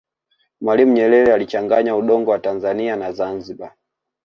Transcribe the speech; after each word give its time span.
mwalimu 0.61 0.93
nyerere 0.93 1.33
alichanganya 1.33 1.95
udongo 1.95 2.31
wa 2.31 2.39
tanzania 2.39 2.95
na 2.95 3.11
zanzibar 3.11 3.75